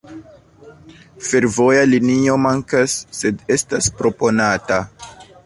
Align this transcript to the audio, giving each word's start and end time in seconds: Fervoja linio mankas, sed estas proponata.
Fervoja 1.27 1.83
linio 1.91 2.39
mankas, 2.47 2.97
sed 3.19 3.45
estas 3.59 3.93
proponata. 4.01 4.83